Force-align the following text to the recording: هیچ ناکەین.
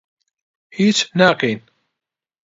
هیچ 0.77 0.97
ناکەین. 1.19 1.59